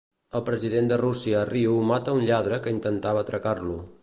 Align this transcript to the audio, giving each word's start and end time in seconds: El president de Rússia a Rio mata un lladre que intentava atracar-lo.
El 0.37 0.41
president 0.45 0.89
de 0.91 0.97
Rússia 1.01 1.37
a 1.41 1.45
Rio 1.51 1.75
mata 1.93 2.17
un 2.21 2.27
lladre 2.31 2.63
que 2.65 2.75
intentava 2.79 3.27
atracar-lo. 3.27 3.83